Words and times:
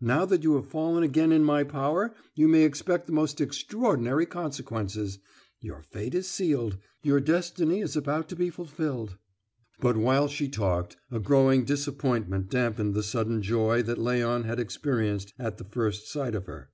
Now 0.00 0.24
that 0.24 0.42
you 0.42 0.56
have 0.56 0.66
fallen 0.66 1.04
again 1.04 1.30
in 1.30 1.44
my 1.44 1.62
power, 1.62 2.12
you 2.34 2.48
may 2.48 2.64
expect 2.64 3.06
the 3.06 3.12
most 3.12 3.40
extraordinary 3.40 4.26
consequences. 4.26 5.20
Your 5.60 5.82
fate 5.84 6.12
is 6.12 6.26
sealed, 6.28 6.76
your 7.04 7.20
destiny 7.20 7.80
is 7.80 7.94
about 7.94 8.28
to 8.30 8.34
be 8.34 8.50
fulfilled." 8.50 9.16
But 9.78 9.96
while 9.96 10.26
she 10.26 10.48
talked 10.48 10.96
a 11.08 11.20
growing 11.20 11.62
disappointment 11.64 12.50
damped 12.50 12.78
the 12.80 13.02
sudden 13.04 13.42
joy 13.42 13.84
that 13.84 13.98
Léon 13.98 14.44
had 14.44 14.58
experienced 14.58 15.34
at 15.38 15.58
the 15.58 15.64
first 15.64 16.10
sight 16.10 16.34
of 16.34 16.46
her. 16.46 16.72